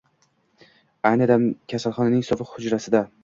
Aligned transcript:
Ayni 1.09 1.27
dam 1.33 1.45
kasalxonaning 1.73 2.25
sovuq 2.31 2.55
hujrasida 2.57 3.05